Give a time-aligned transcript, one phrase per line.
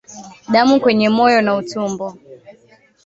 [0.53, 2.07] Damu kwenye moyo na utumbo